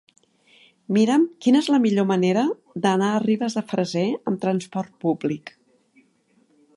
Mira'm 0.95 1.25
quina 1.45 1.59
és 1.63 1.67
la 1.73 1.79
millor 1.83 2.07
manera 2.13 2.45
d'anar 2.87 3.11
a 3.17 3.21
Ribes 3.27 3.57
de 3.59 3.65
Freser 3.73 4.07
amb 4.31 4.43
trasport 4.47 4.97
públic. 5.07 5.53